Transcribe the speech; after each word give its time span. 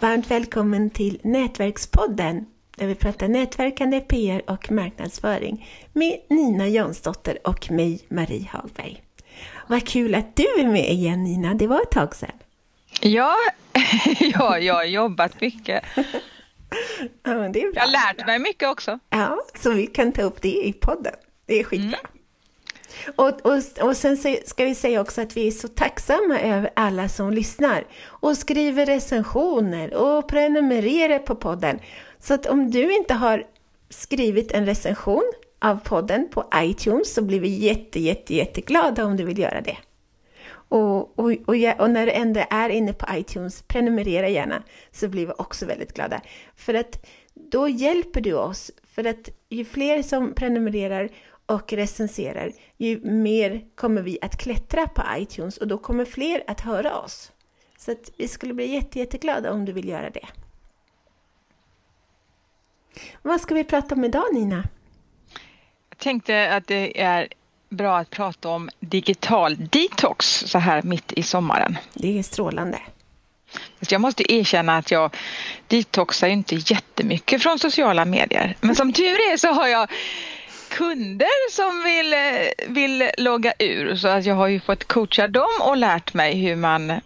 Varmt 0.00 0.30
välkommen 0.30 0.90
till 0.90 1.20
Nätverkspodden 1.22 2.46
där 2.76 2.86
vi 2.86 2.94
pratar 2.94 3.28
nätverkande, 3.28 4.00
PR 4.00 4.42
och 4.50 4.70
marknadsföring 4.70 5.68
med 5.92 6.18
Nina 6.28 6.68
Jansdotter 6.68 7.38
och 7.44 7.70
mig, 7.70 8.00
Marie 8.08 8.48
Hagberg. 8.52 9.02
Vad 9.66 9.86
kul 9.86 10.14
att 10.14 10.36
du 10.36 10.42
är 10.58 10.66
med 10.66 10.90
igen 10.90 11.24
Nina, 11.24 11.54
det 11.54 11.66
var 11.66 11.80
ett 11.80 11.90
tag 11.90 12.14
sedan. 12.14 12.32
Ja, 13.00 13.34
ja 14.20 14.58
jag 14.58 14.74
har 14.74 14.84
jobbat 14.84 15.40
mycket. 15.40 15.84
Ja, 17.22 17.34
men 17.34 17.52
det 17.52 17.62
är 17.62 17.72
bra. 17.72 17.80
Jag 17.80 17.86
har 17.86 18.14
lärt 18.14 18.26
mig 18.26 18.38
mycket 18.38 18.68
också. 18.68 18.98
Ja, 19.10 19.38
så 19.54 19.70
vi 19.70 19.86
kan 19.86 20.12
ta 20.12 20.22
upp 20.22 20.42
det 20.42 20.66
i 20.66 20.72
podden. 20.72 21.14
Det 21.46 21.60
är 21.60 21.64
skitbra. 21.64 21.98
Mm. 21.98 22.17
Och, 23.16 23.46
och, 23.46 23.88
och 23.88 23.96
sen 23.96 24.16
ska 24.44 24.64
vi 24.64 24.74
säga 24.74 25.00
också 25.00 25.20
att 25.20 25.36
vi 25.36 25.46
är 25.46 25.50
så 25.50 25.68
tacksamma 25.68 26.40
över 26.40 26.70
alla 26.76 27.08
som 27.08 27.30
lyssnar 27.30 27.84
och 28.04 28.36
skriver 28.36 28.86
recensioner 28.86 29.94
och 29.94 30.28
prenumererar 30.28 31.18
på 31.18 31.34
podden. 31.34 31.78
Så 32.18 32.34
att 32.34 32.46
om 32.46 32.70
du 32.70 32.96
inte 32.96 33.14
har 33.14 33.44
skrivit 33.90 34.52
en 34.52 34.66
recension 34.66 35.32
av 35.58 35.76
podden 35.84 36.28
på 36.30 36.44
iTunes 36.56 37.14
så 37.14 37.22
blir 37.22 37.40
vi 37.40 37.48
jätte, 37.48 38.00
jätte, 38.00 38.34
jätteglada 38.34 39.04
om 39.04 39.16
du 39.16 39.24
vill 39.24 39.38
göra 39.38 39.60
det. 39.60 39.76
Och, 40.50 41.18
och, 41.18 41.30
och, 41.46 41.54
och, 41.78 41.90
när 41.90 42.06
du 42.06 42.12
ändå 42.12 42.40
är 42.50 42.68
inne 42.68 42.92
på 42.92 43.06
iTunes, 43.14 43.62
prenumerera 43.62 44.28
gärna, 44.28 44.62
så 44.92 45.08
blir 45.08 45.26
vi 45.26 45.32
också 45.38 45.66
väldigt 45.66 45.92
glada. 45.92 46.20
För 46.56 46.74
att 46.74 47.06
då 47.34 47.68
hjälper 47.68 48.20
du 48.20 48.34
oss, 48.34 48.70
för 48.94 49.04
att 49.04 49.28
ju 49.48 49.64
fler 49.64 50.02
som 50.02 50.34
prenumererar 50.34 51.08
och 51.48 51.72
recenserar, 51.72 52.52
ju 52.76 53.00
mer 53.00 53.64
kommer 53.74 54.02
vi 54.02 54.18
att 54.22 54.36
klättra 54.36 54.88
på 54.88 55.02
iTunes 55.16 55.56
och 55.56 55.68
då 55.68 55.78
kommer 55.78 56.04
fler 56.04 56.44
att 56.46 56.60
höra 56.60 56.98
oss. 56.98 57.32
Så 57.78 57.92
att 57.92 58.10
vi 58.16 58.28
skulle 58.28 58.54
bli 58.54 58.74
jätte, 58.74 58.98
jätteglada 58.98 59.52
om 59.52 59.64
du 59.64 59.72
vill 59.72 59.88
göra 59.88 60.10
det. 60.10 60.26
Vad 63.22 63.40
ska 63.40 63.54
vi 63.54 63.64
prata 63.64 63.94
om 63.94 64.04
idag 64.04 64.24
Nina? 64.32 64.64
Jag 65.88 65.98
tänkte 65.98 66.54
att 66.54 66.66
det 66.66 67.00
är 67.00 67.28
bra 67.68 67.98
att 67.98 68.10
prata 68.10 68.48
om 68.48 68.70
digital 68.80 69.56
detox 69.56 70.26
så 70.46 70.58
här 70.58 70.82
mitt 70.82 71.12
i 71.12 71.22
sommaren. 71.22 71.78
Det 71.94 72.18
är 72.18 72.22
strålande. 72.22 72.80
Jag 73.88 74.00
måste 74.00 74.32
erkänna 74.32 74.76
att 74.76 74.90
jag 74.90 75.16
detoxar 75.66 76.28
inte 76.28 76.54
jättemycket 76.54 77.42
från 77.42 77.58
sociala 77.58 78.04
medier. 78.04 78.56
Men 78.60 78.76
som 78.76 78.92
tur 78.92 79.32
är 79.32 79.36
så 79.36 79.48
har 79.48 79.68
jag 79.68 79.90
kunder 80.68 81.50
som 81.50 81.84
vill, 81.84 82.14
vill 82.74 83.10
logga 83.18 83.52
ur 83.58 83.96
så 83.96 84.08
att 84.08 84.24
jag 84.24 84.34
har 84.34 84.48
ju 84.48 84.60
fått 84.60 84.84
coacha 84.84 85.28
dem 85.28 85.48
och 85.60 85.76
lärt 85.76 86.14
mig 86.14 86.34
hur 86.40 86.56
man 86.56 87.00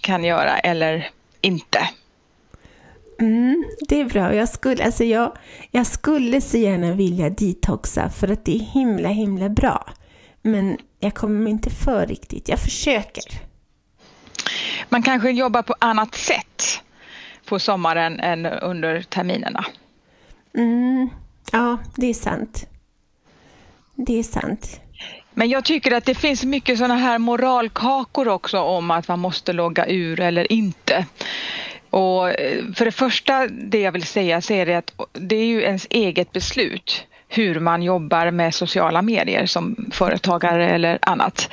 kan 0.00 0.24
göra 0.24 0.58
eller 0.58 1.10
inte. 1.40 1.88
Mm, 3.20 3.64
det 3.88 4.00
är 4.00 4.04
bra. 4.04 4.34
Jag 4.34 4.48
skulle, 4.48 4.84
alltså 4.84 5.04
jag, 5.04 5.36
jag 5.70 5.86
skulle 5.86 6.40
så 6.40 6.56
gärna 6.56 6.92
vilja 6.92 7.30
detoxa 7.30 8.10
för 8.10 8.28
att 8.28 8.44
det 8.44 8.54
är 8.54 8.64
himla, 8.72 9.08
himla 9.08 9.48
bra. 9.48 9.86
Men 10.42 10.78
jag 11.00 11.14
kommer 11.14 11.50
inte 11.50 11.70
för 11.70 12.06
riktigt. 12.06 12.48
Jag 12.48 12.58
försöker. 12.58 13.24
Man 14.88 15.02
kanske 15.02 15.30
jobbar 15.30 15.62
på 15.62 15.74
annat 15.78 16.14
sätt 16.14 16.80
på 17.48 17.58
sommaren 17.58 18.20
än 18.20 18.46
under 18.46 19.02
terminerna. 19.02 19.64
Mm, 20.54 21.10
ja, 21.52 21.78
det 21.96 22.06
är 22.06 22.14
sant. 22.14 22.66
Det 24.06 24.18
är 24.18 24.22
sant. 24.22 24.80
Men 25.34 25.48
jag 25.48 25.64
tycker 25.64 25.92
att 25.92 26.04
det 26.04 26.14
finns 26.14 26.44
mycket 26.44 26.78
sådana 26.78 26.96
här 26.96 27.18
moralkakor 27.18 28.28
också 28.28 28.58
om 28.58 28.90
att 28.90 29.08
man 29.08 29.18
måste 29.18 29.52
logga 29.52 29.86
ur 29.86 30.20
eller 30.20 30.52
inte. 30.52 31.06
Och 31.90 32.30
eh, 32.30 32.64
för 32.74 32.84
det 32.84 32.92
första, 32.92 33.46
det 33.46 33.80
jag 33.80 33.92
vill 33.92 34.06
säga, 34.06 34.40
så 34.40 34.52
är 34.52 34.66
det 34.66 34.74
att 34.74 34.92
det 35.12 35.36
är 35.36 35.44
ju 35.44 35.62
ens 35.62 35.86
eget 35.90 36.32
beslut 36.32 37.06
hur 37.28 37.60
man 37.60 37.82
jobbar 37.82 38.30
med 38.30 38.54
sociala 38.54 39.02
medier 39.02 39.46
som 39.46 39.90
företagare 39.92 40.70
eller 40.70 40.98
annat. 41.02 41.50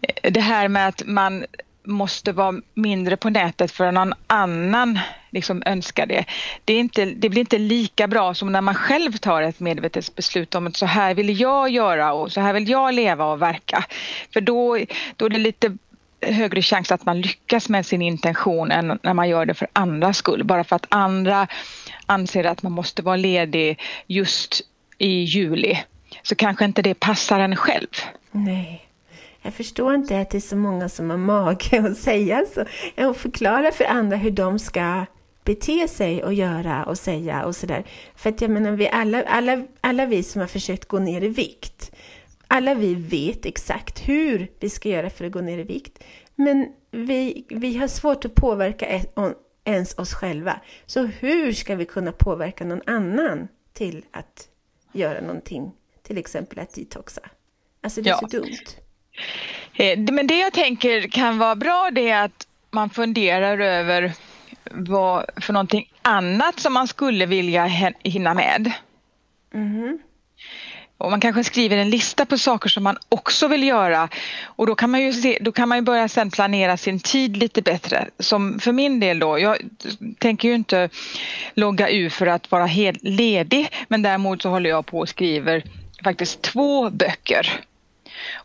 Eh, 0.00 0.32
det 0.32 0.40
här 0.40 0.68
med 0.68 0.88
att 0.88 1.02
man 1.06 1.44
måste 1.88 2.32
vara 2.32 2.60
mindre 2.74 3.16
på 3.16 3.30
nätet 3.30 3.70
för 3.70 3.92
någon 3.92 4.14
annan 4.26 4.98
liksom 5.30 5.62
önskar 5.66 6.06
det. 6.06 6.24
Det, 6.64 6.72
är 6.72 6.80
inte, 6.80 7.04
det 7.04 7.28
blir 7.28 7.40
inte 7.40 7.58
lika 7.58 8.08
bra 8.08 8.34
som 8.34 8.52
när 8.52 8.60
man 8.60 8.74
själv 8.74 9.12
tar 9.12 9.42
ett 9.42 9.60
medvetet 9.60 10.14
beslut 10.14 10.54
om 10.54 10.66
att 10.66 10.76
så 10.76 10.86
här 10.86 11.14
vill 11.14 11.40
jag 11.40 11.70
göra 11.70 12.12
och 12.12 12.32
så 12.32 12.40
här 12.40 12.52
vill 12.52 12.68
jag 12.68 12.94
leva 12.94 13.24
och 13.24 13.42
verka. 13.42 13.84
För 14.32 14.40
då, 14.40 14.78
då 15.16 15.26
är 15.26 15.30
det 15.30 15.38
lite 15.38 15.76
högre 16.20 16.62
chans 16.62 16.92
att 16.92 17.04
man 17.04 17.20
lyckas 17.20 17.68
med 17.68 17.86
sin 17.86 18.02
intention 18.02 18.70
än 18.70 18.98
när 19.02 19.14
man 19.14 19.28
gör 19.28 19.46
det 19.46 19.54
för 19.54 19.68
andras 19.72 20.16
skull. 20.16 20.44
Bara 20.44 20.64
för 20.64 20.76
att 20.76 20.86
andra 20.88 21.46
anser 22.06 22.44
att 22.44 22.62
man 22.62 22.72
måste 22.72 23.02
vara 23.02 23.16
ledig 23.16 23.80
just 24.06 24.60
i 24.98 25.08
juli 25.08 25.78
så 26.22 26.34
kanske 26.34 26.64
inte 26.64 26.82
det 26.82 26.94
passar 26.94 27.40
en 27.40 27.56
själv. 27.56 27.88
Nej. 28.30 28.87
Jag 29.48 29.54
förstår 29.54 29.94
inte 29.94 30.20
att 30.20 30.30
det 30.30 30.38
är 30.38 30.40
så 30.40 30.56
många 30.56 30.88
som 30.88 31.10
har 31.10 31.16
mage 31.16 31.80
att 31.90 31.96
säga 31.96 32.44
så. 32.54 32.64
Och 33.08 33.16
förklara 33.16 33.72
för 33.72 33.84
andra 33.84 34.16
hur 34.16 34.30
de 34.30 34.58
ska 34.58 35.06
bete 35.44 35.88
sig 35.88 36.24
och 36.24 36.34
göra 36.34 36.84
och 36.84 36.98
säga 36.98 37.44
och 37.44 37.56
sådär. 37.56 37.84
För 38.16 38.30
att 38.30 38.40
jag 38.40 38.50
menar, 38.50 38.72
vi 38.72 38.88
alla, 38.88 39.22
alla, 39.22 39.64
alla 39.80 40.06
vi 40.06 40.22
som 40.22 40.40
har 40.40 40.48
försökt 40.48 40.88
gå 40.88 40.98
ner 40.98 41.24
i 41.24 41.28
vikt, 41.28 41.94
alla 42.48 42.74
vi 42.74 42.94
vet 42.94 43.46
exakt 43.46 44.08
hur 44.08 44.50
vi 44.60 44.70
ska 44.70 44.88
göra 44.88 45.10
för 45.10 45.24
att 45.24 45.32
gå 45.32 45.40
ner 45.40 45.58
i 45.58 45.62
vikt. 45.62 46.04
Men 46.34 46.66
vi, 46.90 47.44
vi 47.48 47.76
har 47.76 47.88
svårt 47.88 48.24
att 48.24 48.34
påverka 48.34 49.02
ens 49.64 49.98
oss 49.98 50.14
själva. 50.14 50.60
Så 50.86 51.02
hur 51.02 51.52
ska 51.52 51.76
vi 51.76 51.84
kunna 51.84 52.12
påverka 52.12 52.64
någon 52.64 52.82
annan 52.86 53.48
till 53.72 54.04
att 54.10 54.48
göra 54.92 55.20
någonting? 55.20 55.72
Till 56.02 56.18
exempel 56.18 56.58
att 56.58 56.74
detoxa. 56.74 57.20
Alltså 57.80 58.02
det 58.02 58.10
är 58.10 58.12
ja. 58.12 58.18
så 58.18 58.26
dumt. 58.26 58.87
Eh, 59.78 59.98
men 59.98 60.26
det 60.26 60.38
jag 60.38 60.52
tänker 60.52 61.08
kan 61.08 61.38
vara 61.38 61.56
bra 61.56 61.90
det 61.92 62.08
är 62.08 62.24
att 62.24 62.46
man 62.70 62.90
funderar 62.90 63.58
över 63.58 64.12
vad 64.70 65.24
för 65.36 65.52
någonting 65.52 65.90
annat 66.02 66.60
som 66.60 66.72
man 66.72 66.88
skulle 66.88 67.26
vilja 67.26 67.64
hinna 68.02 68.34
med. 68.34 68.72
Mm. 69.54 69.98
Och 70.98 71.10
man 71.10 71.20
kanske 71.20 71.44
skriver 71.44 71.76
en 71.76 71.90
lista 71.90 72.26
på 72.26 72.38
saker 72.38 72.68
som 72.68 72.84
man 72.84 72.96
också 73.08 73.48
vill 73.48 73.62
göra 73.62 74.08
och 74.44 74.66
då 74.66 74.74
kan 74.74 74.90
man 74.90 75.02
ju, 75.02 75.12
se, 75.12 75.38
då 75.40 75.52
kan 75.52 75.68
man 75.68 75.78
ju 75.78 75.82
börja 75.82 76.08
sen 76.08 76.30
planera 76.30 76.76
sin 76.76 77.00
tid 77.00 77.36
lite 77.36 77.62
bättre. 77.62 78.08
Som 78.18 78.58
för 78.58 78.72
min 78.72 79.00
del 79.00 79.18
då, 79.18 79.38
jag 79.38 79.56
tänker 80.18 80.48
ju 80.48 80.54
inte 80.54 80.88
logga 81.54 81.90
ur 81.90 82.10
för 82.10 82.26
att 82.26 82.50
vara 82.50 82.66
helt 82.66 83.02
ledig 83.02 83.68
men 83.88 84.02
däremot 84.02 84.42
så 84.42 84.48
håller 84.48 84.70
jag 84.70 84.86
på 84.86 84.98
och 84.98 85.08
skriver 85.08 85.64
faktiskt 86.04 86.42
två 86.42 86.90
böcker. 86.90 87.60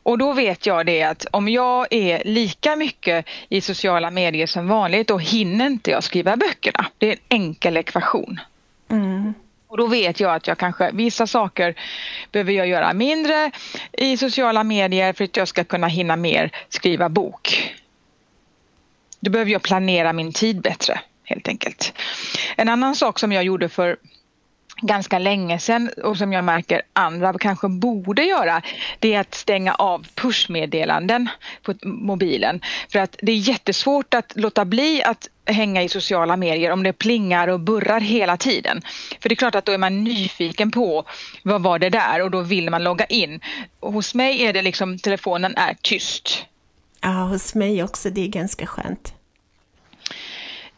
Och 0.04 0.18
då 0.18 0.34
vet 0.34 0.66
jag 0.66 0.86
det 0.86 1.04
att 1.04 1.26
om 1.32 1.50
jag 1.50 1.88
är 1.90 2.22
lika 2.26 2.76
mycket 2.76 3.26
i 3.50 3.62
sociala 3.62 4.12
medier 4.12 4.48
som 4.48 4.68
vanligt 4.68 5.08
då 5.08 5.18
hinner 5.18 5.66
inte 5.66 5.92
jag 5.92 6.04
skriva 6.04 6.38
böckerna. 6.38 6.86
Det 6.98 7.08
är 7.08 7.12
en 7.12 7.20
enkel 7.30 7.78
ekvation. 7.78 8.40
Mm. 8.90 9.34
Och 9.68 9.78
då 9.78 9.88
vet 9.88 10.20
jag 10.20 10.36
att 10.36 10.48
jag 10.48 10.58
kanske, 10.58 10.92
vissa 10.94 11.28
saker 11.28 11.76
behöver 12.32 12.52
jag 12.52 12.68
göra 12.68 12.94
mindre 12.94 13.52
i 13.92 14.18
sociala 14.18 14.64
medier 14.64 15.14
för 15.14 15.24
att 15.24 15.38
jag 15.38 15.48
ska 15.48 15.64
kunna 15.64 15.88
hinna 15.88 16.16
mer 16.16 16.52
skriva 16.70 17.10
bok. 17.10 17.74
Då 19.20 19.32
behöver 19.32 19.52
jag 19.52 19.62
planera 19.62 20.14
min 20.14 20.34
tid 20.34 20.62
bättre 20.62 21.00
helt 21.24 21.48
enkelt. 21.48 21.94
En 22.56 22.70
annan 22.70 22.96
sak 22.96 23.20
som 23.20 23.32
jag 23.32 23.44
gjorde 23.44 23.70
för 23.70 23.98
ganska 24.84 25.20
länge 25.20 25.60
sedan 25.60 25.90
och 26.04 26.18
som 26.18 26.34
jag 26.34 26.44
märker 26.44 26.82
andra 26.94 27.34
kanske 27.40 27.68
borde 27.68 28.24
göra 28.24 28.62
det 29.00 29.14
är 29.14 29.20
att 29.20 29.36
stänga 29.36 29.74
av 29.74 30.08
pushmeddelanden 30.16 31.30
på 31.64 31.74
mobilen. 31.84 32.62
För 32.92 33.00
att 33.00 33.16
det 33.22 33.32
är 33.32 33.38
jättesvårt 33.38 34.14
att 34.14 34.34
låta 34.36 34.66
bli 34.66 35.04
att 35.04 35.30
hänga 35.46 35.84
i 35.84 35.90
sociala 35.90 36.38
medier 36.38 36.72
om 36.72 36.84
det 36.84 36.94
plingar 36.94 37.48
och 37.48 37.60
burrar 37.60 38.00
hela 38.00 38.38
tiden. 38.38 38.82
För 39.22 39.30
det 39.30 39.34
är 39.34 39.36
klart 39.36 39.56
att 39.56 39.66
då 39.66 39.72
är 39.72 39.78
man 39.78 40.04
nyfiken 40.04 40.72
på 40.72 41.06
vad 41.44 41.62
var 41.62 41.80
det 41.80 41.90
där 41.90 42.22
och 42.22 42.32
då 42.32 42.42
vill 42.42 42.70
man 42.70 42.84
logga 42.84 43.06
in. 43.06 43.40
Och 43.80 43.94
hos 43.94 44.16
mig 44.16 44.46
är 44.46 44.54
det 44.54 44.62
liksom 44.62 45.00
telefonen 45.00 45.58
är 45.58 45.76
tyst. 45.82 46.46
Ja, 47.02 47.10
hos 47.10 47.56
mig 47.56 47.84
också. 47.84 48.10
Det 48.10 48.22
är 48.22 48.28
ganska 48.28 48.66
skönt. 48.66 49.14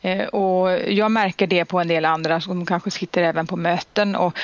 Eh, 0.06 0.28
och 0.28 0.70
jag 0.88 1.12
märker 1.12 1.48
det 1.48 1.66
på 1.66 1.80
en 1.80 1.88
del 1.88 2.06
andra 2.06 2.42
som 2.42 2.66
kanske 2.66 2.92
sitter 2.92 3.24
även 3.24 3.48
på 3.48 3.56
möten 3.56 4.16
och, 4.16 4.38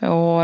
och, 0.00 0.42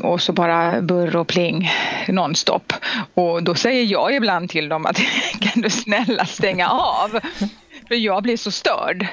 och 0.00 0.20
så 0.22 0.32
bara 0.32 0.80
burr 0.80 1.16
och 1.16 1.26
pling 1.26 1.70
nonstop. 2.08 2.72
Och 3.14 3.42
då 3.42 3.54
säger 3.54 3.84
jag 3.84 4.14
ibland 4.14 4.50
till 4.50 4.68
dem 4.68 4.86
att 4.86 4.96
kan 5.40 5.62
du 5.62 5.70
snälla 5.70 6.24
stänga 6.24 6.68
av? 6.68 7.20
För 7.88 7.94
jag 7.94 8.22
blir 8.22 8.36
så 8.36 8.50
störd. 8.50 9.06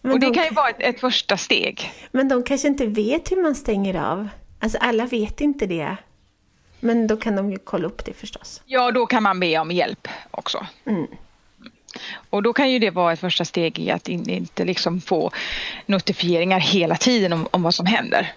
Men 0.00 0.12
och 0.12 0.20
det 0.20 0.26
de... 0.26 0.34
kan 0.34 0.44
ju 0.44 0.50
vara 0.50 0.68
ett, 0.68 0.80
ett 0.80 1.00
första 1.00 1.36
steg. 1.36 1.90
Men 2.10 2.28
de 2.28 2.42
kanske 2.42 2.68
inte 2.68 2.86
vet 2.86 3.32
hur 3.32 3.42
man 3.42 3.54
stänger 3.54 3.94
av. 3.94 4.28
Alltså 4.60 4.78
alla 4.78 5.06
vet 5.06 5.40
inte 5.40 5.66
det. 5.66 5.96
Men 6.80 7.06
då 7.06 7.16
kan 7.16 7.36
de 7.36 7.50
ju 7.50 7.58
kolla 7.58 7.86
upp 7.86 8.04
det 8.04 8.12
förstås. 8.12 8.62
Ja, 8.64 8.90
då 8.90 9.06
kan 9.06 9.22
man 9.22 9.40
be 9.40 9.58
om 9.58 9.70
hjälp 9.70 10.08
också. 10.30 10.66
Mm. 10.86 11.06
Och 12.30 12.42
då 12.42 12.52
kan 12.52 12.70
ju 12.70 12.78
det 12.78 12.90
vara 12.90 13.12
ett 13.12 13.20
första 13.20 13.44
steg 13.44 13.78
i 13.78 13.90
att 13.90 14.08
inte 14.08 14.64
liksom 14.64 15.00
få 15.00 15.30
notifieringar 15.86 16.60
hela 16.60 16.96
tiden 16.96 17.32
om, 17.32 17.48
om 17.50 17.62
vad 17.62 17.74
som 17.74 17.86
händer. 17.86 18.32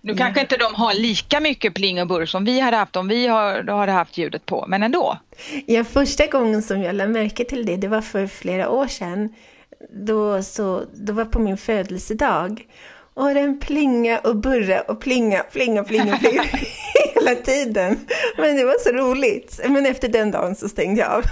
Nu 0.00 0.12
ja. 0.12 0.18
kanske 0.18 0.40
inte 0.40 0.56
de 0.56 0.74
har 0.74 0.94
lika 0.94 1.40
mycket 1.40 1.74
pling 1.74 2.00
och 2.00 2.06
burr 2.06 2.26
som 2.26 2.44
vi 2.44 2.60
hade 2.60 2.76
haft 2.76 2.96
om 2.96 3.08
vi 3.08 3.26
har, 3.26 3.78
hade 3.78 3.92
haft 3.92 4.18
ljudet 4.18 4.46
på, 4.46 4.64
men 4.68 4.82
ändå. 4.82 5.18
Ja, 5.66 5.84
första 5.84 6.26
gången 6.26 6.62
som 6.62 6.82
jag 6.82 6.94
lade 6.94 7.12
märke 7.12 7.44
till 7.44 7.66
det, 7.66 7.76
det 7.76 7.88
var 7.88 8.00
för 8.00 8.26
flera 8.26 8.70
år 8.70 8.86
sedan. 8.86 9.34
Då, 9.90 10.42
så, 10.42 10.84
då 10.94 11.12
var 11.12 11.24
på 11.24 11.38
min 11.38 11.56
födelsedag. 11.56 12.66
Och 13.14 13.34
den 13.34 13.60
plinga 13.60 14.18
och 14.18 14.36
burra 14.36 14.80
och 14.80 15.00
plinga, 15.00 15.42
plinga, 15.42 15.84
plinga, 15.84 16.16
plinga 16.20 16.42
hela 17.14 17.34
tiden. 17.34 18.06
Men 18.36 18.56
det 18.56 18.64
var 18.64 18.78
så 18.78 18.92
roligt. 18.92 19.60
Men 19.68 19.86
efter 19.86 20.08
den 20.08 20.30
dagen 20.30 20.56
så 20.56 20.68
stängde 20.68 21.00
jag 21.00 21.10
av 21.10 21.22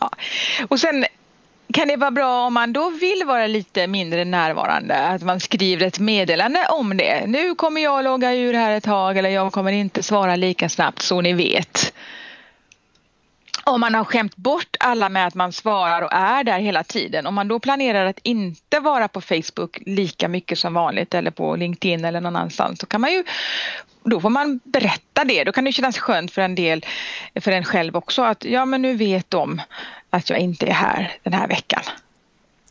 ja. 0.00 0.10
Och 0.68 0.80
sen 0.80 1.06
kan 1.74 1.88
det 1.88 1.96
vara 1.96 2.10
bra 2.10 2.46
om 2.46 2.54
man 2.54 2.72
då 2.72 2.90
vill 2.90 3.22
vara 3.26 3.46
lite 3.46 3.86
mindre 3.86 4.24
närvarande, 4.24 4.98
att 4.98 5.22
man 5.22 5.40
skriver 5.40 5.86
ett 5.86 5.98
meddelande 5.98 6.66
om 6.70 6.96
det. 6.96 7.26
Nu 7.26 7.54
kommer 7.54 7.80
jag 7.80 8.04
logga 8.04 8.34
ur 8.34 8.54
här 8.54 8.76
ett 8.76 8.84
tag 8.84 9.18
eller 9.18 9.30
jag 9.30 9.52
kommer 9.52 9.72
inte 9.72 10.02
svara 10.02 10.36
lika 10.36 10.68
snabbt 10.68 11.02
så 11.02 11.20
ni 11.20 11.32
vet. 11.32 11.92
Om 13.64 13.80
man 13.80 13.94
har 13.94 14.04
skämt 14.04 14.36
bort 14.36 14.76
alla 14.80 15.08
med 15.08 15.26
att 15.26 15.34
man 15.34 15.52
svarar 15.52 16.02
och 16.02 16.12
är 16.12 16.44
där 16.44 16.58
hela 16.58 16.84
tiden. 16.84 17.26
Om 17.26 17.34
man 17.34 17.48
då 17.48 17.58
planerar 17.58 18.06
att 18.06 18.18
inte 18.22 18.80
vara 18.80 19.08
på 19.08 19.20
Facebook 19.20 19.78
lika 19.86 20.28
mycket 20.28 20.58
som 20.58 20.74
vanligt 20.74 21.14
eller 21.14 21.30
på 21.30 21.56
LinkedIn 21.56 22.04
eller 22.04 22.20
någon 22.20 22.36
annanstans 22.36 22.80
så 22.80 22.86
kan 22.86 23.00
man 23.00 23.12
ju 23.12 23.24
då 24.08 24.20
får 24.20 24.30
man 24.30 24.60
berätta 24.64 25.24
det. 25.24 25.44
Då 25.44 25.52
kan 25.52 25.64
det 25.64 25.72
kännas 25.72 25.98
skönt 25.98 26.32
för 26.32 26.42
en 26.42 26.54
del, 26.54 26.84
för 27.40 27.52
en 27.52 27.64
själv 27.64 27.96
också 27.96 28.22
att 28.22 28.44
ja 28.44 28.64
men 28.64 28.82
nu 28.82 28.96
vet 28.96 29.30
de 29.30 29.62
att 30.10 30.30
jag 30.30 30.38
inte 30.38 30.66
är 30.66 30.72
här 30.72 31.12
den 31.22 31.32
här 31.32 31.48
veckan. 31.48 31.82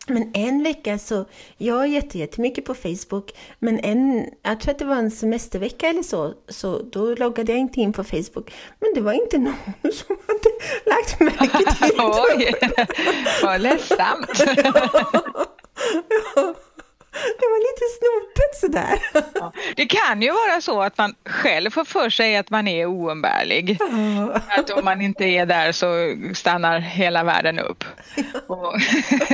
Men 0.10 0.32
en 0.34 0.64
vecka 0.64 0.98
så, 0.98 1.26
jag 1.58 1.84
är 1.84 2.16
jättemycket 2.16 2.66
på 2.66 2.74
Facebook, 2.74 3.32
men 3.60 3.80
en, 3.80 4.30
jag 4.44 4.60
tror 4.60 4.72
att 4.72 4.80
det 4.80 4.86
var 4.86 4.96
en 4.96 5.12
semestervecka 5.12 5.88
eller 5.88 6.04
så, 6.04 6.34
så 6.48 6.82
då 6.82 7.16
loggade 7.16 7.52
jag 7.52 7.60
inte 7.60 7.80
in 7.80 7.94
på 7.94 8.04
Facebook. 8.04 8.54
Men 8.80 8.94
det 8.96 9.02
var 9.02 9.14
inte 9.14 9.38
någon 9.38 9.56
som 9.94 10.18
hade 10.28 10.50
lagt 10.86 11.20
märke 11.20 11.74
till 11.74 11.98
det. 11.98 12.04
Oj, 12.04 12.54
vad 13.44 13.62
ledsamt. 13.62 14.44
ja. 16.36 16.56
Det 17.40 17.46
var 17.46 17.60
lite 17.60 17.86
snopet 17.98 18.56
sådär. 18.56 19.24
Ja, 19.34 19.54
det 19.76 19.86
kan 19.86 20.22
ju 20.22 20.32
vara 20.32 20.62
så 20.62 20.82
att 20.82 20.98
man 20.98 21.16
själv 21.26 21.70
får 21.70 21.86
för 21.86 22.10
sig 22.10 22.38
att 22.38 22.50
man 22.50 22.68
är 22.68 22.86
oumbärlig. 22.86 23.78
Ja. 23.80 24.42
Att 24.50 24.70
om 24.70 24.86
man 24.86 25.02
inte 25.02 25.26
är 25.26 25.46
där 25.46 25.72
så 25.72 26.16
stannar 26.36 26.80
hela 26.80 27.24
världen 27.24 27.60
upp. 27.60 27.84
Ja. 28.48 28.76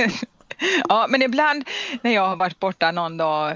ja, 0.88 1.06
men 1.08 1.22
ibland 1.22 1.68
när 2.02 2.10
jag 2.10 2.28
har 2.28 2.36
varit 2.36 2.60
borta 2.60 2.90
någon 2.90 3.16
dag 3.16 3.52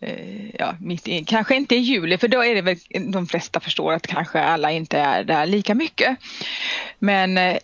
eh, 0.00 0.56
ja, 0.58 0.74
mitt 0.80 1.08
i, 1.08 1.24
kanske 1.24 1.54
inte 1.54 1.74
i 1.74 1.78
juli 1.78 2.18
för 2.18 2.28
då 2.28 2.44
är 2.44 2.54
det 2.54 2.62
väl 2.62 2.76
de 3.12 3.26
flesta 3.26 3.60
förstår 3.60 3.92
att 3.92 4.06
kanske 4.06 4.40
alla 4.40 4.70
inte 4.70 4.98
är 4.98 5.24
där 5.24 5.46
lika 5.46 5.74
mycket. 5.74 6.18
Men 6.98 7.38
eh, 7.38 7.56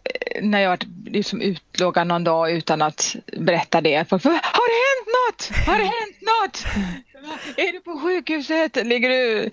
när 0.43 0.61
jag 0.61 0.85
liksom 1.07 1.41
utloggar 1.41 2.05
någon 2.05 2.25
dag 2.25 2.53
utan 2.53 2.83
att 2.83 3.17
berätta 3.37 3.81
det, 3.81 4.09
folk 4.09 4.23
får, 4.23 4.31
har 4.31 4.69
det 4.69 4.81
hänt 4.89 5.07
något? 5.07 5.18
Har 5.67 5.79
det 5.79 5.85
hänt 5.85 6.21
något? 6.21 6.67
Är 7.57 7.73
du 7.73 7.81
på 7.81 8.01
sjukhuset? 8.01 8.87
Ligger 8.87 9.09
du 9.09 9.51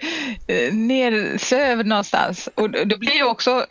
eh, 0.48 0.74
nersövd 0.74 1.88
någonstans? 1.88 2.50
Och 2.56 2.70
det 2.70 3.00
blir 3.00 3.14
ju 3.14 3.24
också 3.24 3.66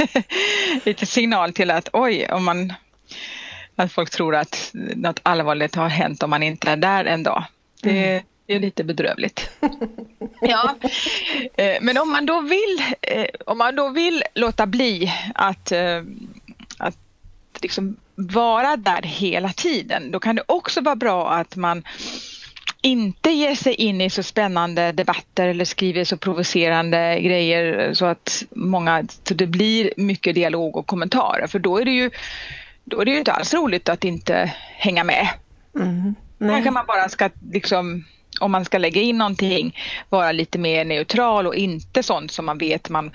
lite 0.84 1.06
signal 1.06 1.52
till 1.52 1.70
att 1.70 1.88
oj, 1.92 2.28
om 2.32 2.44
man 2.44 2.72
att 3.76 3.92
folk 3.92 4.10
tror 4.10 4.34
att 4.34 4.70
något 4.72 5.20
allvarligt 5.22 5.74
har 5.74 5.88
hänt 5.88 6.22
om 6.22 6.30
man 6.30 6.42
inte 6.42 6.70
är 6.70 6.76
där 6.76 7.04
en 7.04 7.22
dag. 7.22 7.44
Det, 7.82 8.08
mm. 8.08 8.24
är 8.46 8.60
lite 8.60 8.84
bedrövligt. 8.84 9.50
ja. 10.40 10.76
Eh, 11.56 11.76
men 11.80 11.98
om 11.98 12.10
man 12.10 12.26
då 12.26 12.40
vill, 12.40 12.84
eh, 13.02 13.26
om 13.46 13.58
man 13.58 13.76
då 13.76 13.88
vill 13.88 14.22
låta 14.34 14.66
bli 14.66 15.12
att, 15.34 15.72
att 16.78 16.96
liksom 17.60 17.96
vara 18.16 18.76
där 18.76 19.02
hela 19.02 19.48
tiden, 19.48 20.10
då 20.10 20.20
kan 20.20 20.36
det 20.36 20.42
också 20.46 20.80
vara 20.80 20.96
bra 20.96 21.30
att 21.30 21.56
man 21.56 21.82
inte 22.82 23.30
ger 23.30 23.54
sig 23.54 23.74
in 23.74 24.00
i 24.00 24.10
så 24.10 24.22
spännande 24.22 24.92
debatter 24.92 25.48
eller 25.48 25.64
skriver 25.64 26.04
så 26.04 26.16
provocerande 26.16 27.20
grejer 27.20 27.94
så 27.94 28.06
att 28.06 28.42
många, 28.50 29.04
så 29.24 29.34
det 29.34 29.46
blir 29.46 29.90
mycket 29.96 30.34
dialog 30.34 30.76
och 30.76 30.86
kommentarer 30.86 31.46
för 31.46 31.58
då 31.58 31.78
är 31.78 31.84
det 31.84 31.90
ju 31.90 32.10
då 32.84 33.00
är 33.00 33.04
det 33.04 33.10
ju 33.10 33.18
inte 33.18 33.32
alls 33.32 33.54
roligt 33.54 33.88
att 33.88 34.04
inte 34.04 34.52
hänga 34.76 35.04
med. 35.04 35.28
Mm, 35.78 36.14
Kanske 36.38 36.70
man 36.70 36.86
bara 36.86 37.08
ska 37.08 37.30
liksom 37.52 38.04
om 38.40 38.52
man 38.52 38.64
ska 38.64 38.78
lägga 38.78 39.00
in 39.00 39.18
någonting 39.18 39.76
vara 40.08 40.32
lite 40.32 40.58
mer 40.58 40.84
neutral 40.84 41.46
och 41.46 41.54
inte 41.54 42.02
sånt 42.02 42.32
som 42.32 42.46
man 42.46 42.58
vet 42.58 42.88
man, 42.88 43.10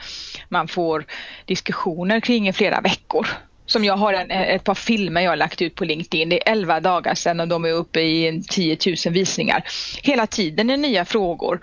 man 0.49 0.67
får 0.67 1.05
diskussioner 1.45 2.19
kring 2.19 2.47
i 2.47 2.53
flera 2.53 2.81
veckor. 2.81 3.27
Som 3.71 3.83
jag 3.83 3.97
har 3.97 4.13
en, 4.13 4.31
eh, 4.31 4.41
ett 4.41 4.63
par 4.63 4.75
filmer 4.75 5.21
jag 5.21 5.31
har 5.31 5.35
lagt 5.35 5.61
ut 5.61 5.75
på 5.75 5.85
LinkedIn. 5.85 6.29
Det 6.29 6.47
är 6.47 6.51
11 6.51 6.79
dagar 6.79 7.15
sedan 7.15 7.39
och 7.39 7.47
de 7.47 7.65
är 7.65 7.71
uppe 7.71 8.01
i 8.01 8.43
10 8.49 8.77
000 9.05 9.13
visningar. 9.13 9.63
Hela 10.03 10.27
tiden 10.27 10.69
är 10.69 10.77
nya 10.77 11.05
frågor. 11.05 11.61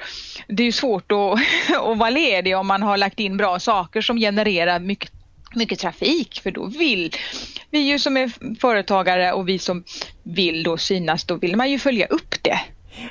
Det 0.49 0.62
är 0.62 0.72
svårt 0.72 1.12
att, 1.12 1.38
att 1.76 1.99
vara 1.99 2.10
ledig 2.10 2.56
om 2.56 2.66
man 2.66 2.82
har 2.82 2.96
lagt 2.96 3.20
in 3.20 3.37
bra 3.37 3.58
saker 3.58 4.00
som 4.00 4.16
genererar 4.19 4.81
mycket 4.81 5.12
mycket 5.55 5.78
trafik 5.78 6.40
för 6.43 6.50
då 6.50 6.66
vill 6.66 7.12
vi 7.70 7.78
ju 7.78 7.99
som 7.99 8.16
är 8.16 8.58
företagare 8.60 9.32
och 9.32 9.49
vi 9.49 9.58
som 9.58 9.84
vill 10.22 10.62
då 10.62 10.76
synas, 10.76 11.25
då 11.25 11.34
vill 11.37 11.56
man 11.56 11.70
ju 11.70 11.78
följa 11.78 12.06
upp 12.06 12.43
det. 12.43 12.60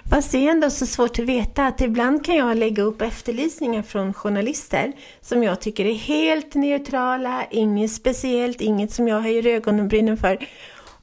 Fast 0.09 0.31
det 0.31 0.47
är 0.47 0.51
ändå 0.51 0.69
så 0.69 0.85
svårt 0.85 1.19
att 1.19 1.25
veta 1.25 1.67
att 1.67 1.81
ibland 1.81 2.25
kan 2.25 2.35
jag 2.35 2.57
lägga 2.57 2.83
upp 2.83 3.01
efterlysningar 3.01 3.81
från 3.81 4.13
journalister 4.13 4.93
som 5.21 5.43
jag 5.43 5.61
tycker 5.61 5.85
är 5.85 5.93
helt 5.93 6.53
neutrala, 6.53 7.45
inget 7.51 7.91
speciellt, 7.91 8.61
inget 8.61 8.91
som 8.91 9.07
jag 9.07 9.21
höjer 9.21 9.47
ögonbrynen 9.47 10.17
för. 10.17 10.47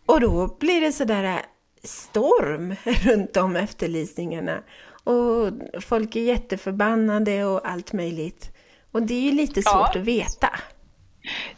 Och 0.06 0.20
då 0.20 0.56
blir 0.60 0.80
det 0.80 0.92
sådär 0.92 1.40
storm 1.82 2.74
runt 2.84 3.34
de 3.34 3.56
efterlysningarna. 3.56 4.58
Och 5.04 5.50
folk 5.80 6.16
är 6.16 6.20
jätteförbannade 6.20 7.44
och 7.44 7.68
allt 7.68 7.92
möjligt. 7.92 8.50
Och 8.92 9.02
det 9.02 9.14
är 9.14 9.20
ju 9.20 9.32
lite 9.32 9.62
svårt 9.62 9.90
ja. 9.94 10.00
att 10.00 10.06
veta. 10.06 10.50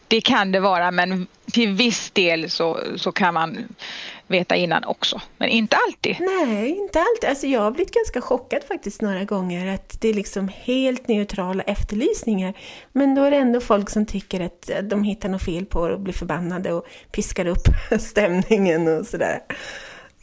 Det 0.09 0.21
kan 0.21 0.53
det 0.53 0.61
vara 0.61 0.91
men 0.91 1.27
till 1.53 1.73
viss 1.73 2.11
del 2.11 2.50
så, 2.50 2.81
så 2.97 3.12
kan 3.12 3.35
man 3.35 3.75
veta 4.26 4.56
innan 4.56 4.85
också. 4.85 5.21
Men 5.38 5.49
inte 5.49 5.76
alltid. 5.87 6.16
Nej, 6.21 6.71
inte 6.71 6.99
alltid. 6.99 7.30
Alltså 7.30 7.47
jag 7.47 7.61
har 7.61 7.71
blivit 7.71 7.95
ganska 7.95 8.21
chockad 8.21 8.64
faktiskt 8.68 9.02
några 9.02 9.25
gånger 9.25 9.75
att 9.75 10.00
det 10.00 10.09
är 10.09 10.14
liksom 10.14 10.50
helt 10.54 11.09
neutrala 11.09 11.62
efterlysningar. 11.62 12.54
Men 12.92 13.14
då 13.14 13.23
är 13.23 13.30
det 13.30 13.37
ändå 13.37 13.61
folk 13.61 13.90
som 13.90 14.06
tycker 14.06 14.40
att 14.40 14.71
de 14.83 15.04
hittar 15.04 15.28
något 15.28 15.42
fel 15.42 15.66
på 15.66 15.80
och 15.80 16.00
blir 16.00 16.14
förbannade 16.14 16.73
och 16.73 16.87
piskar 17.12 17.47
upp 17.47 17.68
stämningen 18.00 18.88
och 18.88 19.06
sådär. 19.06 19.40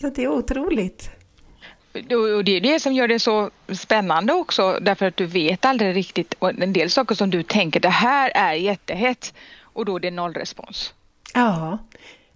Så 0.01 0.09
det 0.09 0.23
är 0.23 0.27
otroligt. 0.27 1.09
Och 1.93 2.43
det 2.43 2.51
är 2.51 2.61
det 2.61 2.79
som 2.79 2.93
gör 2.93 3.07
det 3.07 3.19
så 3.19 3.51
spännande 3.73 4.33
också 4.33 4.77
därför 4.81 5.05
att 5.05 5.17
du 5.17 5.25
vet 5.25 5.65
aldrig 5.65 5.95
riktigt 5.95 6.33
och 6.39 6.49
en 6.49 6.73
del 6.73 6.89
saker 6.89 7.15
som 7.15 7.29
du 7.29 7.43
tänker 7.43 7.79
det 7.79 7.89
här 7.89 8.31
är 8.35 8.53
jättehett 8.53 9.33
och 9.61 9.85
då 9.85 9.95
är 9.95 9.99
det 9.99 10.11
nollrespons. 10.11 10.93
Ja, 11.33 11.77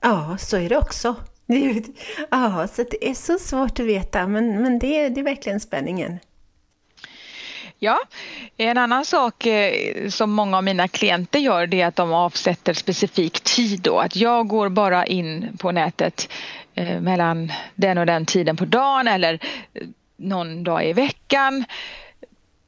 ja 0.02 0.38
så 0.40 0.58
är 0.58 0.70
det 0.70 0.78
också. 0.78 1.16
Ja, 2.30 2.68
så 2.68 2.84
det 2.84 3.10
är 3.10 3.14
så 3.14 3.40
svårt 3.40 3.80
att 3.80 3.86
veta 3.86 4.28
men, 4.28 4.62
men 4.62 4.80
det, 4.80 5.00
är, 5.00 5.10
det 5.10 5.20
är 5.20 5.24
verkligen 5.24 5.60
spänningen. 5.60 6.20
Ja, 7.80 8.00
en 8.58 8.78
annan 8.78 9.06
sak 9.06 9.46
eh, 9.46 10.10
som 10.10 10.32
många 10.32 10.58
av 10.58 10.64
mina 10.64 10.88
klienter 10.88 11.40
gör 11.40 11.68
det 11.68 11.82
är 11.82 11.88
att 11.88 11.96
de 11.96 12.14
avsätter 12.14 12.74
specifik 12.74 13.40
tid 13.40 13.82
då. 13.82 14.00
Att 14.00 14.16
jag 14.16 14.48
går 14.48 14.70
bara 14.70 15.06
in 15.06 15.58
på 15.58 15.72
nätet 15.72 16.30
eh, 16.76 17.02
mellan 17.02 17.52
den 17.76 17.98
och 17.98 18.06
den 18.06 18.26
tiden 18.26 18.58
på 18.58 18.66
dagen 18.66 19.08
eller 19.08 19.34
eh, 19.34 19.88
någon 20.18 20.64
dag 20.64 20.86
i 20.90 20.94
veckan. 20.94 21.66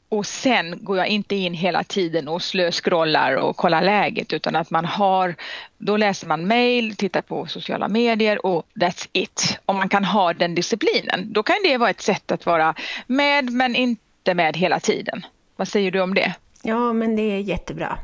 Och 0.10 0.26
sen 0.26 0.84
går 0.84 0.98
jag 0.98 1.08
inte 1.08 1.36
in 1.36 1.54
hela 1.54 1.84
tiden 1.84 2.28
och 2.28 2.42
slöskrollar 2.42 3.36
och 3.36 3.58
kollar 3.58 3.82
läget 3.82 4.34
utan 4.34 4.56
att 4.56 4.70
man 4.70 4.86
har, 4.86 5.36
då 5.78 5.98
läser 5.98 6.28
man 6.28 6.48
mail, 6.48 6.96
tittar 6.96 7.22
på 7.22 7.46
sociala 7.46 7.88
medier 7.88 8.46
och 8.46 8.66
that's 8.76 9.10
it. 9.12 9.60
Om 9.66 9.76
man 9.76 9.90
kan 9.90 10.06
ha 10.06 10.34
den 10.34 10.56
disciplinen, 10.56 11.34
då 11.34 11.44
kan 11.44 11.56
det 11.64 11.78
vara 11.78 11.90
ett 11.90 12.02
sätt 12.02 12.32
att 12.32 12.46
vara 12.46 12.76
med 13.08 13.52
men 13.52 13.76
inte 13.76 14.34
med 14.34 14.58
hela 14.58 14.80
tiden. 14.80 15.26
Vad 15.56 15.68
säger 15.68 15.92
du 15.92 16.02
om 16.02 16.14
det? 16.14 16.34
Ja, 16.62 16.94
men 16.94 17.16
det 17.16 17.22
är 17.22 17.40
jättebra. 17.40 17.98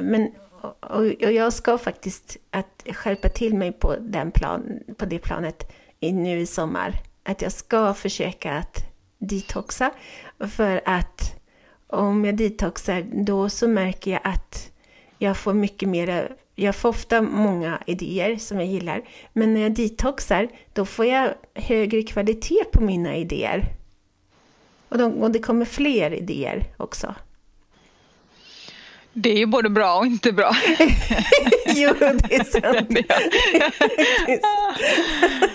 Men 0.00 0.30
och, 0.80 1.32
jag 1.32 1.52
ska 1.52 1.78
faktiskt 1.78 2.36
att 2.50 2.84
skärpa 2.92 3.28
till 3.28 3.54
mig 3.54 3.72
på, 3.72 3.96
den 4.00 4.30
plan, 4.30 4.80
på 4.96 5.04
det 5.04 5.18
planet 5.18 5.72
nu 6.00 6.40
i 6.40 6.46
sommar. 6.46 6.94
Att 7.24 7.42
jag 7.42 7.52
ska 7.52 7.94
försöka 7.94 8.52
att 8.52 8.91
detoxa. 9.22 9.90
För 10.38 10.80
att 10.84 11.34
om 11.86 12.24
jag 12.24 12.36
detoxar 12.36 13.06
då 13.12 13.48
så 13.48 13.68
märker 13.68 14.10
jag 14.10 14.20
att 14.24 14.70
jag 15.18 15.36
får 15.36 15.54
mycket 15.54 15.88
mer, 15.88 16.36
jag 16.54 16.76
får 16.76 16.88
ofta 16.88 17.22
många 17.22 17.82
idéer 17.86 18.36
som 18.36 18.58
jag 18.58 18.66
gillar. 18.66 19.02
Men 19.32 19.54
när 19.54 19.60
jag 19.60 19.72
detoxar, 19.72 20.48
då 20.72 20.84
får 20.84 21.06
jag 21.06 21.34
högre 21.54 22.02
kvalitet 22.02 22.64
på 22.72 22.82
mina 22.82 23.16
idéer. 23.16 23.64
Och, 24.88 24.98
de, 24.98 25.12
och 25.12 25.30
det 25.30 25.38
kommer 25.38 25.64
fler 25.64 26.14
idéer 26.14 26.64
också. 26.76 27.14
Det 29.12 29.30
är 29.30 29.36
ju 29.36 29.46
både 29.46 29.70
bra 29.70 29.98
och 29.98 30.06
inte 30.06 30.32
bra. 30.32 30.52
jo, 31.66 31.94
det 32.00 32.34
är 32.34 32.44
sant. 32.44 32.98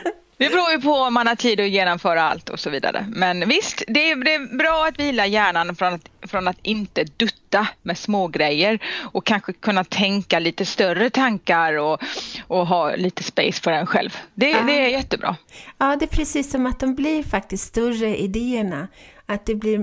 Det 0.37 0.49
beror 0.49 0.71
ju 0.71 0.81
på 0.81 0.93
om 0.93 1.13
man 1.13 1.27
har 1.27 1.35
tid 1.35 1.59
att 1.59 1.69
genomföra 1.69 2.21
allt 2.21 2.49
och 2.49 2.59
så 2.59 2.69
vidare. 2.69 3.05
Men 3.09 3.49
visst, 3.49 3.83
det 3.87 4.11
är, 4.11 4.15
det 4.15 4.33
är 4.33 4.57
bra 4.57 4.85
att 4.87 4.99
vila 4.99 5.25
hjärnan 5.25 5.75
från 5.75 5.93
att, 5.93 6.09
från 6.21 6.47
att 6.47 6.57
inte 6.61 7.03
dutta 7.03 7.67
med 7.81 7.97
små 7.97 8.27
grejer 8.27 8.79
och 9.11 9.25
kanske 9.25 9.53
kunna 9.53 9.83
tänka 9.83 10.39
lite 10.39 10.65
större 10.65 11.09
tankar 11.09 11.73
och, 11.73 12.01
och 12.47 12.67
ha 12.67 12.95
lite 12.95 13.23
space 13.23 13.61
för 13.61 13.71
en 13.71 13.85
själv. 13.85 14.17
Det, 14.33 14.49
ja. 14.49 14.61
det 14.61 14.79
är 14.79 14.87
jättebra. 14.87 15.35
Ja, 15.77 15.95
det 15.99 16.05
är 16.05 16.17
precis 16.17 16.51
som 16.51 16.65
att 16.65 16.79
de 16.79 16.95
blir 16.95 17.23
faktiskt 17.23 17.67
större 17.67 18.17
idéerna. 18.17 18.87
Att 19.25 19.45
det 19.45 19.55
blir, 19.55 19.79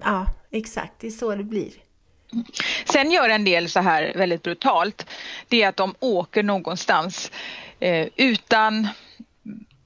ja 0.00 0.26
exakt, 0.50 0.92
det 1.00 1.06
är 1.06 1.10
så 1.10 1.34
det 1.34 1.44
blir. 1.44 1.70
Sen 2.84 3.10
gör 3.10 3.28
en 3.28 3.44
del 3.44 3.70
så 3.70 3.80
här 3.80 4.12
väldigt 4.16 4.42
brutalt. 4.42 5.06
Det 5.48 5.62
är 5.62 5.68
att 5.68 5.76
de 5.76 5.94
åker 6.00 6.42
någonstans 6.42 7.30
eh, 7.80 8.08
utan 8.16 8.88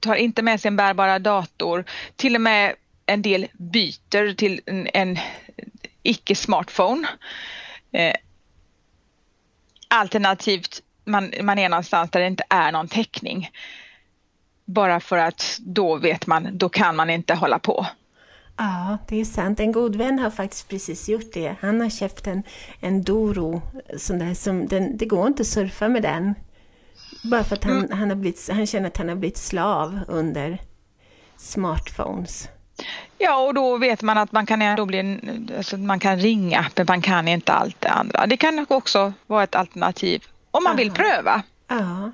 tar 0.03 0.15
inte 0.15 0.41
med 0.41 0.61
sig 0.61 0.69
en 0.69 0.75
bärbara 0.75 1.19
dator. 1.19 1.85
Till 2.15 2.35
och 2.35 2.41
med 2.41 2.75
en 3.05 3.21
del 3.21 3.47
byter 3.53 4.33
till 4.33 4.61
en, 4.65 4.87
en 4.93 5.17
icke-smartphone. 6.03 7.07
Eh, 7.91 8.15
alternativt 9.87 10.81
man, 11.05 11.33
man 11.41 11.59
är 11.59 11.69
någonstans 11.69 12.11
där 12.11 12.19
det 12.19 12.27
inte 12.27 12.43
är 12.49 12.71
någon 12.71 12.87
täckning. 12.87 13.49
Bara 14.65 14.99
för 14.99 15.17
att 15.17 15.57
då 15.59 15.95
vet 15.95 16.27
man, 16.27 16.57
då 16.57 16.69
kan 16.69 16.95
man 16.95 17.09
inte 17.09 17.33
hålla 17.33 17.59
på. 17.59 17.85
Ja, 18.57 18.97
det 19.07 19.21
är 19.21 19.25
sant. 19.25 19.59
En 19.59 19.71
god 19.71 19.95
vän 19.95 20.19
har 20.19 20.29
faktiskt 20.29 20.69
precis 20.69 21.09
gjort 21.09 21.33
det. 21.33 21.55
Han 21.59 21.81
har 21.81 21.89
köpt 21.89 22.27
en, 22.27 22.43
en 22.79 23.03
Doro, 23.03 23.61
sån 23.97 24.19
där, 24.19 24.33
som 24.33 24.67
den, 24.67 24.97
det 24.97 25.05
går 25.05 25.27
inte 25.27 25.41
att 25.41 25.47
surfa 25.47 25.87
med 25.89 26.01
den. 26.01 26.35
Bara 27.23 27.43
för 27.43 27.55
att 27.55 27.63
han, 27.63 27.77
mm. 27.77 27.97
han, 27.97 28.09
har 28.09 28.15
blivit, 28.15 28.49
han 28.51 28.67
känner 28.67 28.87
att 28.87 28.97
han 28.97 29.09
har 29.09 29.15
blivit 29.15 29.37
slav 29.37 29.99
under 30.07 30.57
smartphones. 31.37 32.49
Ja, 33.17 33.37
och 33.37 33.53
då 33.53 33.77
vet 33.77 34.01
man 34.01 34.17
att 34.17 34.31
man 34.31 34.45
kan, 34.45 34.61
ändå 34.61 34.85
bli, 34.85 35.19
alltså 35.57 35.77
man 35.77 35.99
kan 35.99 36.19
ringa, 36.19 36.65
men 36.75 36.85
man 36.87 37.01
kan 37.01 37.27
inte 37.27 37.53
allt 37.53 37.81
det 37.81 37.89
andra. 37.89 38.25
Det 38.27 38.37
kan 38.37 38.65
också 38.69 39.13
vara 39.27 39.43
ett 39.43 39.55
alternativ 39.55 40.23
om 40.51 40.63
man 40.63 40.71
Aha. 40.71 40.77
vill 40.77 40.91
pröva. 40.91 41.43
Ja. 41.67 42.11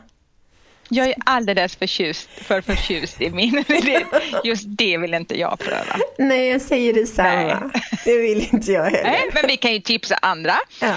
Jag 0.89 1.07
är 1.07 1.15
alldeles 1.25 1.75
förtjust, 1.75 2.29
för 2.29 2.61
förtjust 2.61 3.21
i 3.21 3.29
min. 3.29 3.63
Just 4.43 4.63
det 4.67 4.97
vill 4.97 5.13
inte 5.13 5.39
jag 5.39 5.59
pröva. 5.59 5.95
Nej, 6.17 6.49
jag 6.49 6.61
säger 6.61 6.93
detsamma. 6.93 7.71
Nej. 7.73 7.83
Det 8.05 8.17
vill 8.17 8.47
inte 8.51 8.71
jag 8.71 8.83
heller. 8.83 9.03
Nej, 9.03 9.29
men 9.33 9.43
vi 9.47 9.57
kan 9.57 9.73
ju 9.73 9.79
tipsa 9.79 10.15
andra. 10.15 10.55
Ja. 10.81 10.95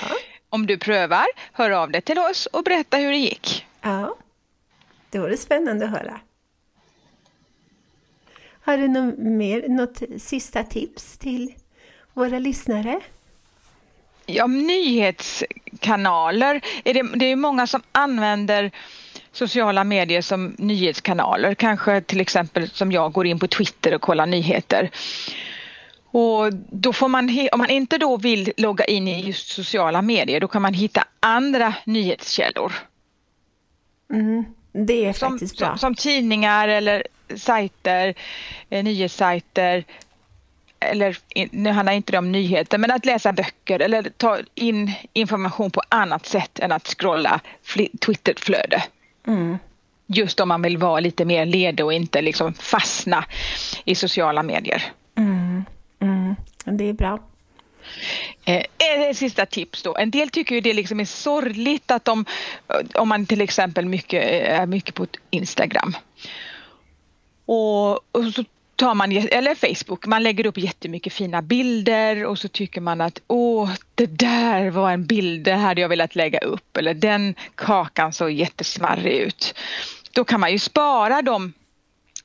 Om 0.49 0.67
du 0.67 0.79
prövar, 0.79 1.27
hör 1.53 1.71
av 1.71 1.91
dig 1.91 2.01
till 2.03 2.19
oss 2.19 2.47
och 2.47 2.65
berätta 2.65 2.97
hur 2.97 3.11
det 3.11 3.17
gick. 3.17 3.67
Ja, 3.83 4.17
det 5.11 5.19
vore 5.19 5.37
spännande 5.37 5.85
att 5.85 5.91
höra. 5.91 6.21
Har 8.65 8.79
du 8.79 8.89
något, 8.89 9.19
mer, 9.19 9.69
något 9.69 10.03
sista 10.23 10.65
tips 10.65 11.19
till 11.19 11.55
våra 12.13 12.39
lyssnare? 12.39 13.01
Ja, 14.27 14.47
nyhetskanaler. 14.47 16.61
Är 16.85 16.95
det, 16.95 17.19
det 17.19 17.27
är 17.27 17.37
många 17.37 17.67
som 17.67 17.83
använder 17.93 18.71
sociala 19.33 19.85
medier 19.85 20.23
som 20.23 20.55
nyhetskanaler. 20.59 21.55
Kanske 21.55 22.01
till 22.01 22.21
exempel 22.21 22.71
som 22.71 22.93
jag 22.93 23.13
går 23.13 23.27
in 23.27 23.39
på 23.39 23.47
Twitter 23.47 23.95
och 23.95 24.01
kollar 24.01 24.27
nyheter. 24.27 24.91
Och 26.11 26.55
då 26.55 26.93
får 26.93 27.09
man, 27.09 27.49
om 27.53 27.59
man 27.59 27.71
inte 27.71 27.99
då 27.99 28.17
vill 28.17 28.53
logga 28.57 28.85
in 28.85 29.09
i 29.09 29.27
just 29.27 29.49
sociala 29.49 30.03
medier, 30.03 30.41
då 30.41 30.49
kan 30.49 30.63
man 30.63 30.75
hitta 30.75 31.05
andra 31.21 31.75
nyhetskällor. 31.85 32.73
Mm, 34.13 34.45
det 34.73 35.07
är 35.07 35.13
faktiskt 35.13 35.59
som, 35.59 35.65
bra. 35.67 35.69
Som, 35.69 35.79
som 35.79 35.95
tidningar 35.95 36.69
eller 36.69 37.03
sajter, 37.37 38.15
eh, 38.71 38.85
nyhetssajter. 38.85 39.85
Eller 40.81 41.17
nu 41.51 41.71
handlar 41.71 41.93
inte 41.93 42.13
det 42.13 42.19
om 42.19 42.33
nyheter, 42.33 42.79
men 42.79 42.91
att 42.91 43.05
läsa 43.05 43.33
böcker 43.33 43.81
eller 43.81 44.03
ta 44.17 44.39
in 44.55 44.93
information 45.13 45.71
på 45.71 45.83
annat 45.89 46.27
sätt 46.27 46.59
än 46.59 46.73
att 46.73 46.87
scrolla 46.87 47.41
Twitterflöde. 48.07 48.83
Mm. 49.27 49.59
Just 50.07 50.41
om 50.41 50.49
man 50.49 50.63
vill 50.63 50.79
vara 50.79 51.01
lite 51.01 51.25
mer 51.25 51.47
ledig 51.47 51.87
och 51.87 51.93
inte 51.93 52.23
liksom 52.23 52.55
fastna 52.55 53.25
i 53.85 53.95
sociala 53.95 54.43
medier. 54.43 54.93
Mm. 55.19 55.65
Mm. 56.01 56.35
Det 56.65 56.85
är 56.85 56.93
bra. 56.93 57.19
Eh, 58.45 58.65
ett 58.79 59.17
sista 59.17 59.47
tips 59.47 59.83
då. 59.83 59.97
En 59.97 60.11
del 60.11 60.31
tycker 60.31 60.55
ju 60.55 60.61
det 60.61 60.73
liksom 60.73 61.01
är 61.01 61.05
sorgligt 61.05 61.91
att 61.91 62.05
de, 62.05 62.25
om 62.95 63.09
man 63.09 63.27
till 63.27 63.41
exempel 63.41 63.87
mycket, 63.87 64.25
är 64.49 64.67
mycket 64.67 64.95
på 64.95 65.07
Instagram. 65.31 65.97
Och, 67.47 67.93
och 67.93 68.25
så 68.35 68.45
tar 68.77 68.95
man, 68.95 69.13
eller 69.13 69.55
Facebook, 69.55 70.07
man 70.07 70.23
lägger 70.23 70.47
upp 70.47 70.59
jättemycket 70.59 71.13
fina 71.13 71.43
bilder 71.43 72.25
och 72.25 72.39
så 72.39 72.49
tycker 72.49 72.81
man 72.81 73.01
att 73.01 73.21
åh, 73.27 73.71
det 73.95 74.07
där 74.07 74.71
var 74.71 74.91
en 74.91 75.07
bild, 75.07 75.45
det 75.45 75.53
hade 75.53 75.81
jag 75.81 75.89
velat 75.89 76.15
lägga 76.15 76.39
upp 76.39 76.77
eller 76.77 76.95
den 76.95 77.35
kakan 77.55 78.13
såg 78.13 78.31
jättesmarrig 78.31 79.15
ut. 79.15 79.55
Då 80.13 80.25
kan 80.25 80.41
man 80.41 80.53
ju 80.53 80.59
spara 80.59 81.23
de 81.23 81.53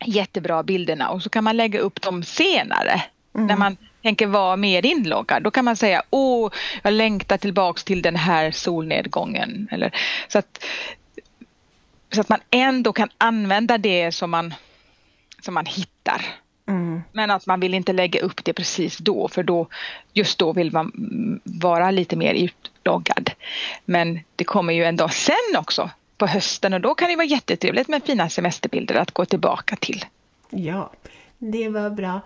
jättebra 0.06 0.64
bilderna 0.64 1.10
och 1.10 1.24
så 1.24 1.30
kan 1.30 1.44
man 1.44 1.58
lägga 1.58 1.80
upp 1.80 2.02
dem 2.02 2.24
senare 2.24 3.04
mm. 3.36 3.48
när 3.48 3.58
man 3.58 3.78
tänker 4.08 4.28
vara 4.28 4.56
mer 4.56 4.86
inloggad. 4.86 5.44
Då 5.44 5.52
kan 5.52 5.66
man 5.66 5.76
säga 5.76 6.04
åh, 6.10 6.52
jag 6.84 6.94
längtar 6.94 7.38
tillbaks 7.38 7.84
till 7.84 8.02
den 8.02 8.16
här 8.16 8.52
solnedgången. 8.52 9.68
Eller, 9.72 9.92
så, 10.28 10.40
att, 10.40 10.64
så 12.12 12.22
att 12.22 12.30
man 12.30 12.40
ändå 12.50 12.94
kan 12.94 13.10
använda 13.18 13.78
det 13.78 14.12
som 14.12 14.32
man, 14.32 14.54
som 15.42 15.54
man 15.54 15.66
hittar. 15.66 16.22
Mm. 16.68 17.02
Men 17.12 17.32
att 17.32 17.46
man 17.46 17.60
vill 17.60 17.74
inte 17.74 17.94
lägga 17.94 18.22
upp 18.22 18.46
det 18.46 18.54
precis 18.54 18.98
då 18.98 19.28
för 19.28 19.44
då 19.44 19.68
just 20.14 20.40
då 20.40 20.54
vill 20.54 20.72
man 20.72 20.92
vara 21.44 21.92
lite 21.92 22.16
mer 22.16 22.34
utloggad. 22.34 23.32
Men 23.86 24.20
det 24.36 24.44
kommer 24.44 24.74
ju 24.74 24.84
en 24.84 24.96
dag 24.96 25.14
sen 25.14 25.58
också 25.58 25.90
på 26.18 26.28
hösten 26.28 26.74
och 26.74 26.82
då 26.82 26.96
kan 26.96 27.10
det 27.10 27.16
vara 27.16 27.26
jättetrevligt 27.26 27.88
med 27.88 28.04
fina 28.04 28.30
semesterbilder 28.30 28.96
att 28.96 29.12
gå 29.12 29.26
tillbaka 29.26 29.76
till. 29.76 30.06
Ja, 30.50 30.92
det 31.38 31.70
var 31.70 31.90
bra. 31.90 32.22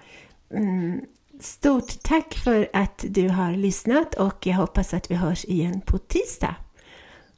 Mm. 0.54 1.02
Stort 1.42 2.04
tack 2.04 2.34
för 2.34 2.70
att 2.74 3.06
du 3.10 3.30
har 3.30 3.58
lyssnat 3.58 4.14
och 4.14 4.48
jag 4.48 4.54
hoppas 4.54 4.94
att 4.94 5.12
vi 5.12 5.16
hörs 5.16 5.46
igen 5.46 5.82
på 5.82 5.98
tisdag. 5.98 6.56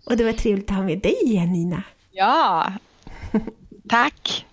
Och 0.06 0.18
det 0.18 0.24
var 0.24 0.34
trevligt 0.34 0.70
att 0.70 0.76
ha 0.76 0.84
med 0.84 1.00
dig 1.00 1.16
igen 1.24 1.52
Nina. 1.52 1.84
Ja, 2.12 2.74
tack. 3.90 4.46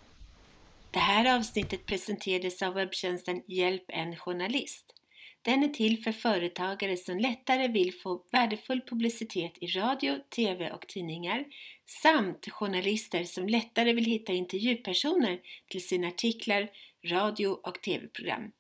Det 0.90 0.98
här 0.98 1.36
avsnittet 1.36 1.86
presenterades 1.86 2.62
av 2.62 2.74
webbtjänsten 2.74 3.42
Hjälp 3.46 3.84
en 3.88 4.16
journalist. 4.16 4.94
Den 5.42 5.62
är 5.62 5.68
till 5.68 6.02
för 6.02 6.12
företagare 6.12 6.96
som 6.96 7.18
lättare 7.18 7.68
vill 7.68 7.94
få 8.02 8.22
värdefull 8.32 8.80
publicitet 8.90 9.52
i 9.60 9.66
radio, 9.66 10.16
TV 10.36 10.70
och 10.70 10.86
tidningar 10.88 11.44
samt 12.02 12.48
journalister 12.50 13.24
som 13.24 13.48
lättare 13.48 13.92
vill 13.92 14.04
hitta 14.04 14.32
intervjupersoner 14.32 15.38
till 15.70 15.86
sina 15.86 16.08
artiklar, 16.08 16.70
radio 17.04 17.48
och 17.48 17.82
TV-program. 17.82 18.52